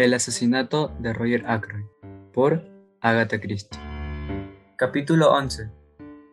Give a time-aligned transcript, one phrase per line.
[0.00, 1.84] El asesinato de Roger Ackroyd
[2.32, 2.62] por
[3.02, 3.78] Agatha Christie.
[4.76, 5.70] Capítulo 11.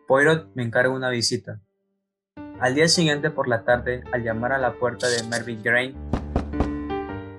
[0.06, 1.60] Poirot me encarga una visita.
[2.60, 5.94] Al día siguiente por la tarde, al llamar a la puerta de Mervyn Grain,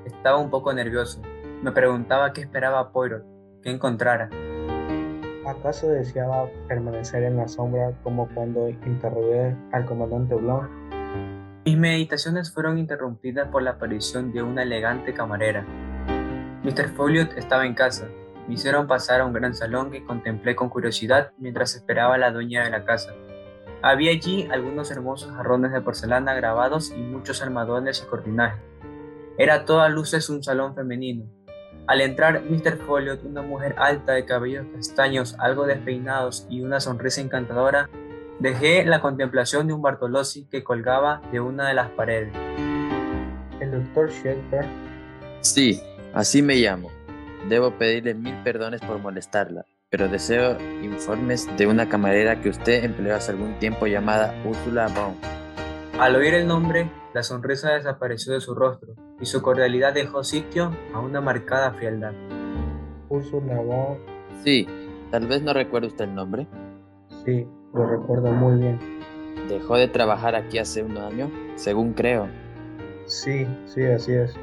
[0.06, 1.20] estaba un poco nervioso.
[1.64, 3.26] Me preguntaba qué esperaba Poirot,
[3.64, 4.30] qué encontrara.
[5.48, 10.70] ¿Acaso deseaba permanecer en la sombra como cuando interrogué al comandante Blanc?
[11.66, 15.66] Mis meditaciones fueron interrumpidas por la aparición de una elegante camarera.
[16.70, 16.90] Mr.
[16.90, 18.08] Folliot estaba en casa.
[18.48, 22.30] Me hicieron pasar a un gran salón que contemplé con curiosidad mientras esperaba a la
[22.30, 23.16] dueña de la casa.
[23.82, 28.62] Había allí algunos hermosos jarrones de porcelana grabados y muchos armadones y cortinajes.
[29.40, 31.26] Era todas luces un salón femenino.
[31.88, 32.78] Al entrar Mr.
[32.78, 37.90] Folliot, una mujer alta de cabellos castaños, algo despeinados y una sonrisa encantadora,
[38.40, 42.32] dejé la contemplación de un Bartolozzi que colgaba de una de las paredes.
[43.60, 44.68] ¿El doctor Shakespeare?
[45.42, 45.82] Sí,
[46.14, 46.90] Así me llamo.
[47.48, 53.16] Debo pedirle mil perdones por molestarla, pero deseo informes de una camarera que usted empleó
[53.16, 55.16] hace algún tiempo llamada Úrsula Baum.
[56.00, 60.76] Al oír el nombre, la sonrisa desapareció de su rostro y su cordialidad dejó sitio
[60.94, 62.14] a una marcada frialdad.
[63.10, 63.98] Úrsula Baum.
[64.44, 64.68] Sí,
[65.12, 66.48] tal vez no recuerde usted el nombre.
[67.24, 68.80] Sí, lo recuerdo muy bien.
[69.48, 72.28] Dejó de trabajar aquí hace un año, según creo.
[73.06, 74.36] Sí, sí, así es.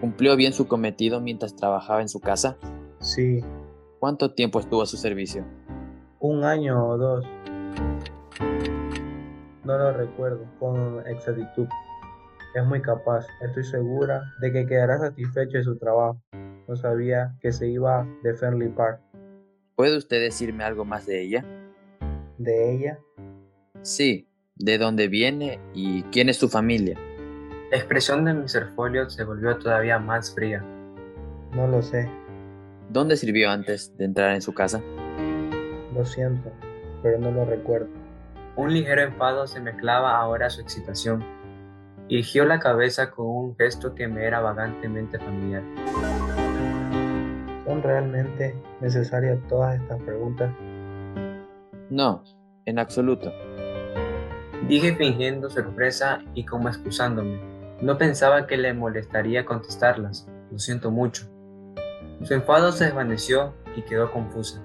[0.00, 2.56] ¿Cumplió bien su cometido mientras trabajaba en su casa?
[3.00, 3.44] Sí.
[3.98, 5.44] ¿Cuánto tiempo estuvo a su servicio?
[6.20, 7.26] Un año o dos.
[9.64, 11.68] No lo recuerdo con exactitud.
[12.54, 16.18] Es muy capaz, estoy segura de que quedará satisfecho de su trabajo.
[16.66, 19.00] No sabía que se iba de Fernley Park.
[19.76, 21.44] ¿Puede usted decirme algo más de ella?
[22.38, 22.98] ¿De ella?
[23.82, 24.26] Sí,
[24.56, 26.98] de dónde viene y quién es su familia.
[27.70, 28.74] La expresión de Mr.
[28.74, 30.60] Folliot se volvió todavía más fría.
[31.54, 32.10] No lo sé.
[32.88, 34.82] ¿Dónde sirvió antes de entrar en su casa?
[35.94, 36.50] Lo siento,
[37.00, 37.86] pero no lo recuerdo.
[38.56, 41.24] Un ligero enfado se mezclaba ahora a su excitación.
[42.08, 45.62] Irgió la cabeza con un gesto que me era vagantemente familiar.
[47.64, 50.52] ¿Son realmente necesarias todas estas preguntas?
[51.88, 52.24] No,
[52.66, 53.32] en absoluto.
[54.66, 57.59] Dije fingiendo sorpresa y como excusándome.
[57.80, 60.28] No pensaba que le molestaría contestarlas.
[60.50, 61.24] Lo siento mucho.
[62.22, 64.62] Su enfado se desvaneció y quedó confusa.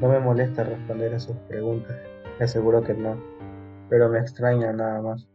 [0.00, 1.94] No me molesta responder a sus preguntas.
[2.38, 3.22] Le aseguro que no.
[3.90, 5.28] Pero me extraña nada más.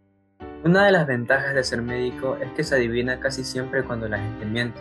[0.64, 4.18] Una de las ventajas de ser médico es que se adivina casi siempre cuando la
[4.18, 4.80] gente miente.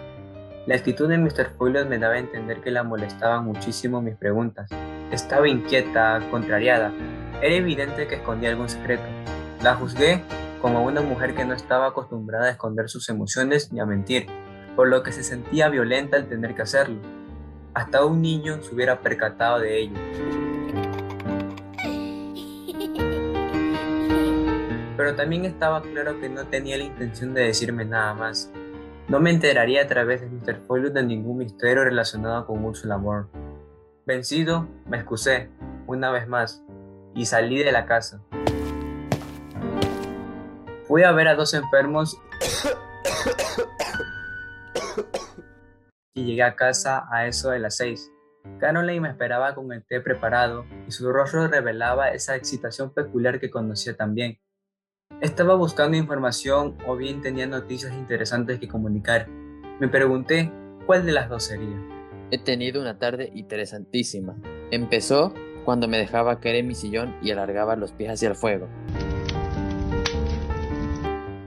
[0.66, 1.50] La actitud de Mr.
[1.58, 4.70] Foyles me daba a entender que la molestaban muchísimo mis preguntas.
[5.10, 6.90] Estaba inquieta, contrariada.
[7.42, 9.02] Era evidente que escondía algún secreto.
[9.62, 10.22] La juzgué
[10.64, 14.28] como una mujer que no estaba acostumbrada a esconder sus emociones ni a mentir,
[14.74, 16.96] por lo que se sentía violenta al tener que hacerlo.
[17.74, 19.96] Hasta un niño se hubiera percatado de ello.
[24.96, 28.50] Pero también estaba claro que no tenía la intención de decirme nada más.
[29.06, 30.62] No me enteraría a través de Mr.
[30.66, 33.26] Folio de ningún misterio relacionado con Ursula Moore.
[34.06, 35.50] Vencido, me excusé,
[35.86, 36.64] una vez más,
[37.14, 38.22] y salí de la casa.
[40.94, 42.22] Fui a ver a dos enfermos
[46.14, 48.12] y llegué a casa a eso de las seis.
[48.60, 53.50] Caroline me esperaba con el té preparado y su rostro revelaba esa excitación peculiar que
[53.50, 54.38] conocía también.
[55.20, 59.26] Estaba buscando información o bien tenía noticias interesantes que comunicar.
[59.80, 60.52] Me pregunté
[60.86, 61.76] cuál de las dos sería.
[62.30, 64.36] He tenido una tarde interesantísima.
[64.70, 65.34] Empezó
[65.64, 68.68] cuando me dejaba caer en mi sillón y alargaba los pies hacia el fuego,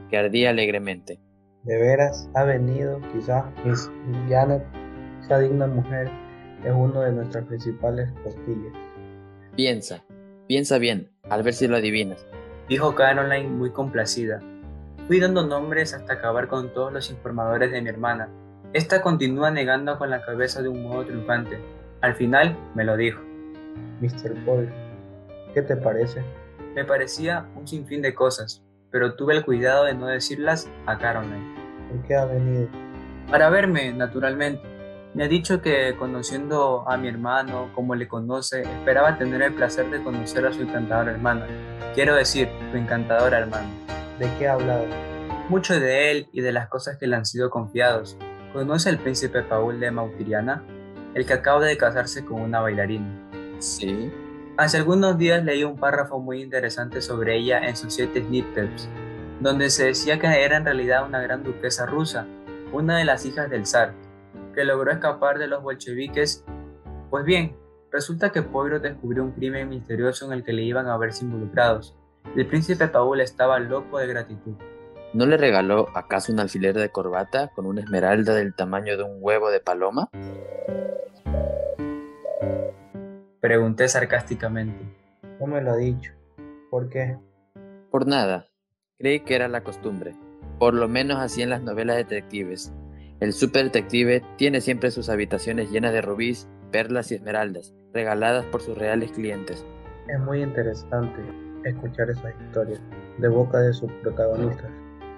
[0.09, 1.19] que ardía alegremente.
[1.63, 3.91] De veras, ha venido, quizá, Miss
[4.29, 4.63] Janet,
[5.21, 6.09] esa digna mujer,
[6.63, 8.73] es uno de nuestras principales costillas.
[9.55, 10.03] Piensa,
[10.47, 12.25] piensa bien, al ver si lo adivinas.
[12.69, 14.41] Dijo Caroline muy complacida.
[15.07, 18.29] Fui dando nombres hasta acabar con todos los informadores de mi hermana.
[18.73, 21.59] Esta continúa negando con la cabeza de un modo triunfante.
[22.01, 23.21] Al final me lo dijo.
[24.01, 24.45] Mr.
[24.45, 24.69] Paul,
[25.53, 26.21] ¿qué te parece?
[26.75, 31.55] Me parecía un sinfín de cosas, pero tuve el cuidado de no decirlas a Caroline.
[31.89, 32.67] ¿Por qué ha venido?
[33.29, 34.61] Para verme, naturalmente.
[35.13, 39.89] Me ha dicho que conociendo a mi hermano como le conoce, esperaba tener el placer
[39.89, 41.47] de conocer a su encantadora hermana.
[41.95, 43.69] Quiero decir, su encantadora hermana.
[44.19, 44.85] ¿De qué ha hablado?
[45.49, 48.17] Mucho de él y de las cosas que le han sido confiados.
[48.53, 50.63] ¿Conoce al príncipe Paul de Mautiriana?
[51.13, 53.07] El que acaba de casarse con una bailarina.
[53.59, 54.11] Sí.
[54.57, 58.89] Hace algunos días leí un párrafo muy interesante sobre ella en Society Snippets,
[59.39, 62.25] donde se decía que era en realidad una gran duquesa rusa,
[62.73, 63.93] una de las hijas del zar,
[64.55, 66.43] que logró escapar de los bolcheviques.
[67.11, 67.55] Pues bien,
[67.91, 71.95] resulta que Poirot descubrió un crimen misterioso en el que le iban a verse involucrados.
[72.35, 74.55] El príncipe Paul estaba loco de gratitud.
[75.13, 79.19] ¿No le regaló acaso un alfiler de corbata con una esmeralda del tamaño de un
[79.19, 80.09] huevo de paloma?
[83.39, 84.83] Pregunté sarcásticamente.
[85.39, 86.11] No me lo ha dicho.
[86.71, 87.17] ¿Por qué?
[87.91, 88.47] Por nada.
[88.97, 90.15] Creí que era la costumbre.
[90.57, 92.73] Por lo menos así en las novelas detectives.
[93.19, 98.61] El super detective tiene siempre sus habitaciones llenas de rubíes, perlas y esmeraldas, regaladas por
[98.61, 99.63] sus reales clientes.
[100.07, 101.21] Es muy interesante
[101.63, 102.81] escuchar esas historias
[103.19, 104.71] de boca de sus protagonistas.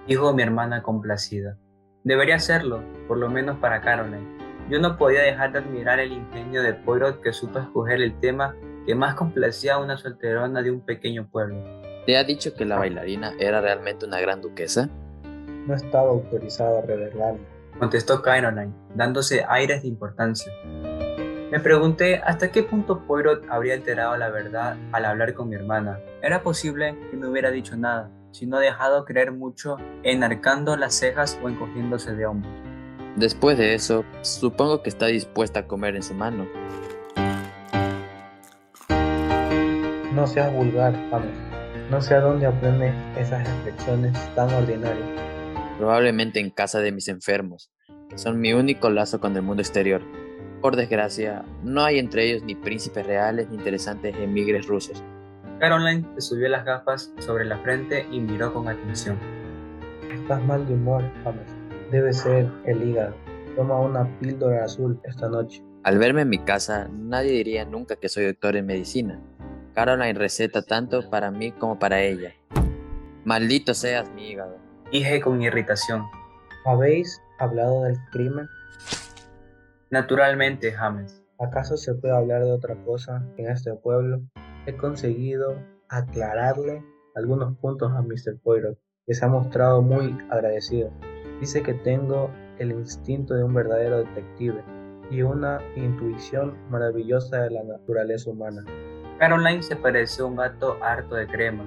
[0.07, 1.57] Dijo mi hermana complacida.
[2.03, 4.38] Debería hacerlo, por lo menos para Caroline.
[4.69, 8.55] Yo no podía dejar de admirar el ingenio de Poirot que supo escoger el tema
[8.85, 11.57] que más complacía a una solterona de un pequeño pueblo.
[12.05, 14.87] ¿Te ha dicho que la bailarina era realmente una gran duquesa?
[15.65, 17.39] No estaba autorizado a revelarlo.
[17.79, 20.53] Contestó Caroline, dándose aires de importancia.
[21.51, 25.99] Me pregunté hasta qué punto Poirot habría alterado la verdad al hablar con mi hermana.
[26.21, 31.49] Era posible que no hubiera dicho nada, sino dejado creer mucho enarcando las cejas o
[31.49, 32.68] encogiéndose de hombros.
[33.19, 36.47] Después de eso, supongo que está dispuesta a comer en su mano.
[40.13, 41.35] No seas vulgar, James.
[41.91, 45.05] No sé a dónde aprende esas expresiones tan ordinarias.
[45.77, 47.69] Probablemente en casa de mis enfermos,
[48.09, 50.01] que son mi único lazo con el mundo exterior.
[50.61, 55.03] Por desgracia, no hay entre ellos ni príncipes reales ni interesantes emigres rusos.
[55.59, 59.17] Caroline se subió las gafas sobre la frente y miró con atención.
[60.09, 61.58] Estás mal de humor, James.
[61.91, 63.15] Debe ser el hígado.
[63.55, 65.63] Toma una píldora azul esta noche.
[65.83, 69.19] Al verme en mi casa, nadie diría nunca que soy doctor en medicina.
[69.73, 72.33] Caroline receta tanto para mí como para ella.
[73.25, 74.57] Maldito seas mi hígado.
[74.91, 76.05] Dije con irritación.
[76.65, 78.47] ¿Habéis hablado del crimen?
[79.89, 81.23] Naturalmente, James.
[81.39, 84.21] ¿Acaso se puede hablar de otra cosa en este pueblo?
[84.67, 85.55] He conseguido
[85.87, 86.83] aclararle
[87.15, 88.39] algunos puntos a Mr.
[88.43, 88.77] Poirot,
[89.07, 90.91] que se ha mostrado muy agradecido.
[91.39, 94.61] Dice que tengo el instinto de un verdadero detective
[95.09, 98.63] y una intuición maravillosa de la naturaleza humana.
[99.19, 101.65] Caroline se pareció a un gato harto de crema.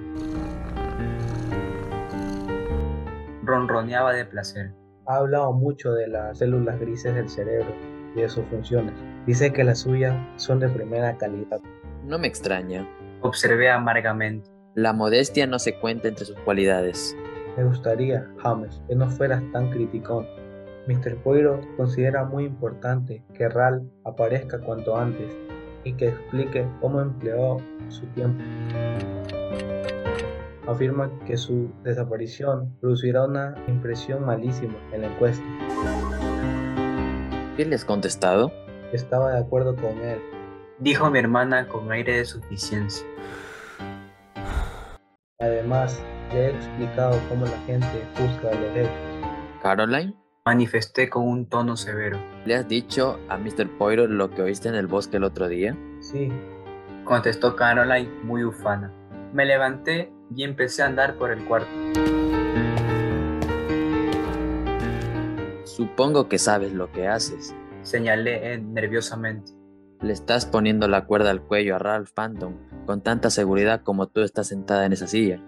[3.43, 4.73] Ronroneaba de placer.
[5.07, 7.73] Ha hablado mucho de las células grises del cerebro
[8.15, 8.93] y de sus funciones.
[9.25, 11.59] Dice que las suyas son de primera calidad.
[12.05, 12.87] No me extraña.
[13.21, 14.49] Observé amargamente.
[14.75, 17.15] La modestia no se cuenta entre sus cualidades.
[17.57, 20.25] Me gustaría, James, que no fueras tan criticón.
[20.87, 21.15] Mr.
[21.23, 25.31] Poirot considera muy importante que Ral aparezca cuanto antes
[25.83, 27.57] y que explique cómo empleó
[27.89, 28.43] su tiempo.
[30.67, 35.43] Afirma que su desaparición producirá una impresión malísima en la encuesta.
[37.55, 38.51] ¿Qué le has contestado?
[38.93, 40.19] Estaba de acuerdo con él.
[40.79, 43.05] Dijo mi hermana con aire de suficiencia.
[45.39, 46.01] Además,
[46.33, 48.91] le he explicado cómo la gente juzga los hechos.
[49.61, 50.15] ¿Caroline?
[50.45, 52.19] Manifesté con un tono severo.
[52.45, 53.69] ¿Le has dicho a Mr.
[53.77, 55.77] Poirot lo que oíste en el bosque el otro día?
[56.01, 56.29] Sí,
[57.05, 58.91] Contestó Caroline muy ufana.
[59.33, 61.67] Me levanté y empecé a andar por el cuarto.
[65.65, 67.53] Supongo que sabes lo que haces.
[67.81, 69.51] Señalé eh, nerviosamente.
[70.01, 72.53] Le estás poniendo la cuerda al cuello a Ralph Phantom
[72.85, 75.41] con tanta seguridad como tú estás sentada en esa silla.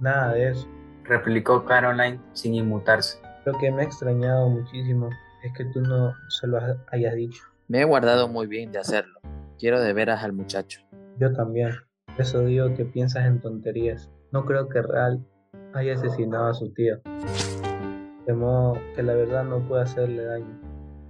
[0.00, 0.68] Nada de eso.
[1.04, 3.18] Replicó Caroline sin inmutarse.
[3.44, 5.08] Lo que me ha extrañado muchísimo
[5.42, 6.58] es que tú no se lo
[6.92, 7.42] hayas dicho.
[7.68, 9.20] Me he guardado muy bien de hacerlo.
[9.58, 10.80] Quiero de veras al muchacho.
[11.18, 11.70] Yo también.
[12.18, 14.10] Eso digo que piensas en tonterías.
[14.32, 15.24] No creo que Real
[15.74, 16.98] haya asesinado a su tío.
[18.26, 20.60] De modo que la verdad no puede hacerle daño.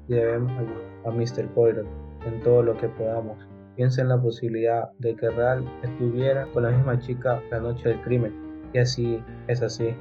[0.08, 1.48] Y debemos ayudar a Mr.
[1.54, 1.86] Poirot
[2.26, 3.38] en todo lo que podamos.
[3.76, 8.00] Piensa en la posibilidad de que Real estuviera con la misma chica la noche del
[8.02, 8.47] crimen.
[8.72, 9.94] Y así es así.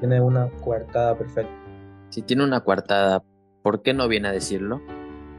[0.00, 1.52] Tiene una coartada perfecta.
[2.10, 3.22] Si tiene una coartada,
[3.62, 4.80] ¿por qué no viene a decirlo?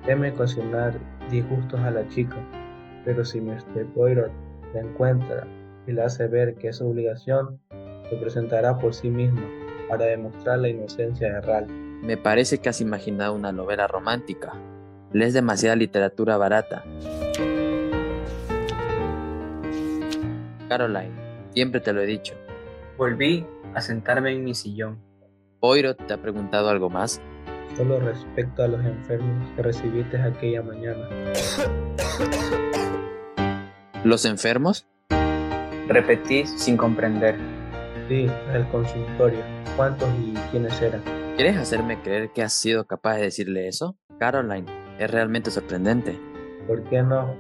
[0.05, 0.99] Teme ocasionar
[1.29, 2.37] disgustos a la chica,
[3.05, 3.85] pero si Mr.
[3.93, 4.31] Poirot
[4.73, 5.47] la encuentra
[5.87, 7.59] y le hace ver que es su obligación,
[8.09, 9.41] se presentará por sí mismo
[9.87, 11.67] para demostrar la inocencia de Ral.
[11.67, 14.53] Me parece que has imaginado una novela romántica.
[15.13, 16.83] Lees demasiada literatura barata.
[20.67, 21.13] Caroline,
[21.53, 22.33] siempre te lo he dicho.
[22.97, 24.99] Volví a sentarme en mi sillón.
[25.59, 27.19] Poirot te ha preguntado algo más.
[27.75, 31.09] Solo respecto a los enfermos que recibiste aquella mañana.
[34.03, 34.87] ¿Los enfermos?
[35.87, 37.35] Repetí sin comprender.
[38.07, 39.39] Sí, en el consultorio.
[39.75, 41.01] ¿Cuántos y quiénes eran?
[41.35, 43.97] ¿Quieres hacerme creer que has sido capaz de decirle eso?
[44.19, 44.67] Caroline,
[44.99, 46.19] es realmente sorprendente.
[46.67, 47.35] ¿Por qué no?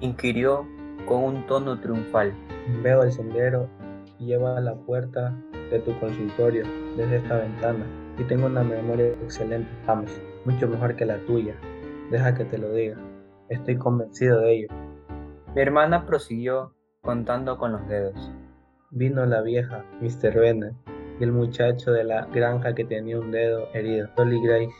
[0.00, 0.66] inquirió
[1.06, 2.34] con un tono triunfal.
[2.82, 3.70] Veo el sendero
[4.18, 5.34] y llevo a la puerta
[5.70, 6.64] de tu consultorio
[6.96, 7.84] desde esta ventana
[8.18, 11.54] y tengo una memoria excelente, James, mucho mejor que la tuya.
[12.10, 12.96] Deja que te lo diga.
[13.48, 14.68] Estoy convencido de ello.
[15.54, 18.32] Mi hermana prosiguió contando con los dedos.
[18.90, 20.38] Vino la vieja, Mr.
[20.38, 20.74] Bennett,
[21.20, 24.74] y el muchacho de la granja que tenía un dedo herido, Dolly Grace,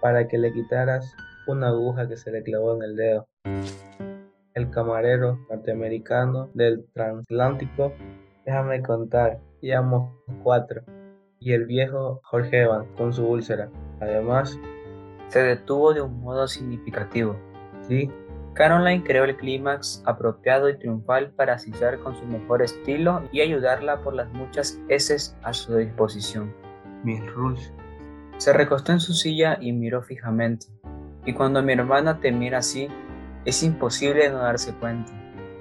[0.00, 1.14] para que le quitaras
[1.46, 3.28] una aguja que se le clavó en el dedo.
[4.54, 7.92] El camarero norteamericano del transatlántico,
[8.48, 10.10] déjame contar, íbamos
[10.42, 10.80] cuatro,
[11.38, 13.68] y el viejo Jorge Evans con su úlcera.
[14.00, 14.58] Además,
[15.28, 17.36] Se detuvo de un modo significativo.
[17.86, 18.10] sí,
[18.54, 24.00] Caroline creó el clímax apropiado y triunfal para asistir con su mejor estilo y ayudarla
[24.00, 26.54] por las muchas heces a su disposición.
[27.04, 27.72] Miss Rules,
[28.38, 30.66] Se recostó en su silla y miró fijamente.
[31.26, 32.88] Y cuando mi hermana te mira así,
[33.44, 35.12] es imposible no darse cuenta.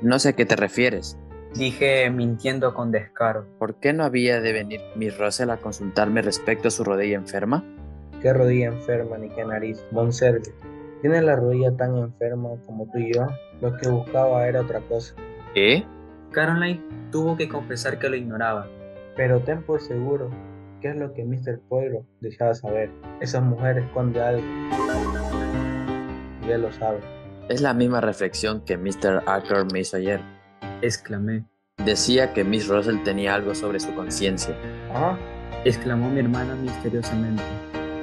[0.02, 1.20] No sé a qué te refieres.
[1.56, 3.46] Dije mintiendo con descaro.
[3.58, 7.64] ¿Por qué no había de venir Miss Russell a consultarme respecto a su rodilla enferma?
[8.22, 9.84] qué rodilla enferma ni qué nariz.
[9.92, 10.54] Monservio,
[11.02, 13.28] ¿tienes la rodilla tan enferma como tú y yo?
[13.62, 15.16] Lo que buscaba era otra cosa.
[15.56, 15.84] ¿Eh?
[16.32, 18.68] Caroline tuvo que confesar que lo ignoraba.
[19.16, 20.30] Pero ten por seguro
[20.82, 21.60] qué es lo que Mr.
[21.68, 22.92] Poirot deseaba saber.
[23.20, 24.44] Esa mujer esconde algo.
[26.46, 27.00] Y él lo sabe.
[27.50, 29.24] Es la misma reflexión que Mr.
[29.26, 30.20] Acker me hizo ayer.
[30.82, 31.46] Exclamé.
[31.84, 34.56] Decía que Miss Russell tenía algo sobre su conciencia.
[34.94, 35.18] Ah,
[35.66, 37.44] Exclamó mi hermana misteriosamente.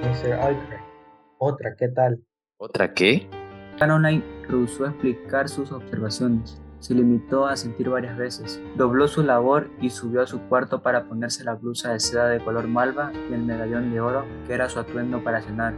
[0.03, 0.33] Mr.
[0.35, 0.79] Alcray.
[1.39, 2.21] Otra, ¿qué tal?
[2.59, 3.29] ¿Otra qué?
[3.79, 6.61] Caroline rehusó explicar sus observaciones.
[6.81, 8.61] Se limitó a sentir varias veces.
[8.77, 12.41] Dobló su labor y subió a su cuarto para ponerse la blusa de seda de
[12.41, 15.73] color malva y el medallón de oro que era su atuendo para cenar.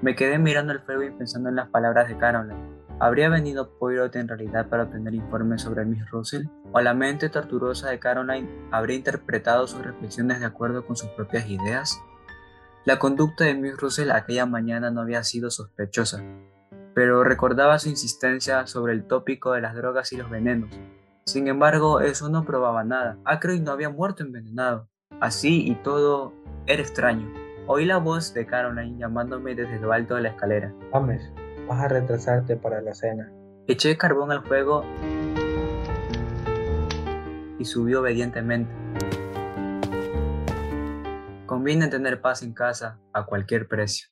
[0.00, 2.75] Me quedé mirando el fuego y pensando en las palabras de Caroline.
[2.98, 6.46] ¿Habría venido Poirot en realidad para obtener informes sobre Miss Russell?
[6.72, 11.46] ¿O la mente torturosa de Caroline habría interpretado sus reflexiones de acuerdo con sus propias
[11.50, 12.00] ideas?
[12.86, 16.22] La conducta de Miss Russell aquella mañana no había sido sospechosa,
[16.94, 20.70] pero recordaba su insistencia sobre el tópico de las drogas y los venenos.
[21.26, 23.18] Sin embargo, eso no probaba nada.
[23.26, 24.88] Ackroyd no había muerto envenenado.
[25.20, 26.32] Así y todo
[26.66, 27.30] era extraño.
[27.66, 30.72] Oí la voz de Caroline llamándome desde lo alto de la escalera.
[30.92, 31.30] James,
[31.66, 33.30] vas a retrasarte para la cena.
[33.66, 34.84] Eché carbón al fuego
[37.58, 38.72] y subí obedientemente.
[41.46, 44.08] Conviene tener paz en casa a cualquier precio.